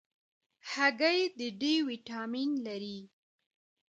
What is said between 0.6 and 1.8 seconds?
هګۍ د D